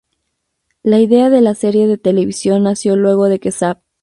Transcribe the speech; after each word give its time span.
La 0.81 0.99
idea 0.99 1.29
de 1.29 1.41
la 1.41 1.53
serie 1.53 1.85
de 1.85 1.99
televisión 1.99 2.63
nació 2.63 2.95
luego 2.95 3.29
de 3.29 3.37
que 3.39 3.51
Sav! 3.51 3.83